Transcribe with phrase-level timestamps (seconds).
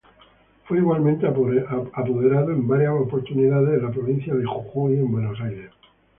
[0.65, 5.69] Fue igualmente apoderado en varias oportunidades de la Provincia de Jujuy en Buenos Aires.